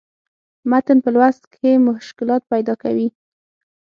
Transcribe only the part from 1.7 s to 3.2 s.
مشکلات پېدا کوي